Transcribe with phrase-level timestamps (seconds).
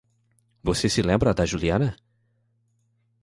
[0.63, 1.95] Você se lembra da Juliana?